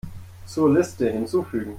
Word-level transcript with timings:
Zur 0.47 0.73
Liste 0.73 1.11
hinzufügen. 1.11 1.69